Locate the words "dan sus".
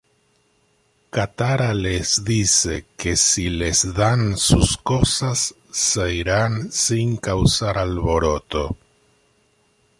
4.01-4.73